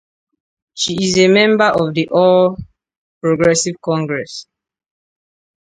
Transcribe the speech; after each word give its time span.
She 0.73 0.95
is 0.99 1.15
a 1.19 1.27
member 1.27 1.65
of 1.65 1.93
the 1.93 2.07
All 2.09 2.57
Progressive 3.21 3.75
Congress. 3.85 4.47